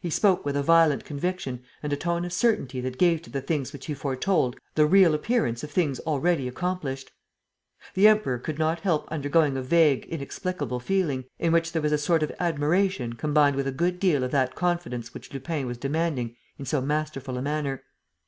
[0.00, 3.40] He spoke with a violent conviction and a tone of certainty that gave to the
[3.40, 7.12] things which he foretold the real appearance of things already accomplished.
[7.94, 11.96] The Emperor could not help undergoing a vague, inexplicable feeling in which there was a
[11.98, 16.34] sort of admiration combined with a good deal of that confidence which Lupin was demanding
[16.58, 17.84] in so masterful a manner.